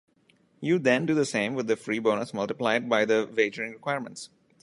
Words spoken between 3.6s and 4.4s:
requirements.